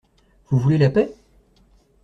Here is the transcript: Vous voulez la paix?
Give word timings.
Vous 0.49 0.57
voulez 0.57 0.79
la 0.79 0.89
paix? 0.89 1.13